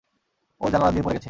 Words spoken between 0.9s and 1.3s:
দিয়ে পড়ে গেছে!